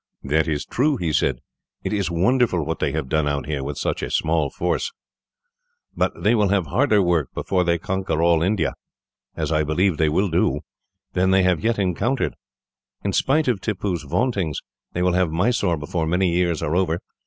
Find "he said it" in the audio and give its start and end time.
0.97-1.93